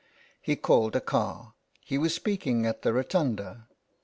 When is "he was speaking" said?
1.79-2.65